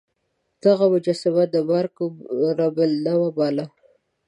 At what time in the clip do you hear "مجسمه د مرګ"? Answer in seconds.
0.93-1.95